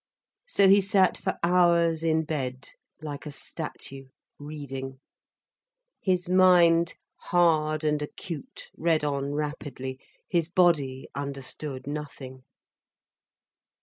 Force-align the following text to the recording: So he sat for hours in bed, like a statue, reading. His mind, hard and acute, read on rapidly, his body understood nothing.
So 0.47 0.67
he 0.67 0.81
sat 0.81 1.15
for 1.19 1.37
hours 1.43 2.03
in 2.03 2.23
bed, 2.23 2.69
like 3.03 3.27
a 3.27 3.31
statue, 3.31 4.07
reading. 4.39 4.99
His 6.01 6.27
mind, 6.27 6.95
hard 7.25 7.83
and 7.83 8.01
acute, 8.01 8.71
read 8.75 9.03
on 9.03 9.35
rapidly, 9.35 9.99
his 10.27 10.49
body 10.49 11.07
understood 11.13 11.85
nothing. 11.85 12.41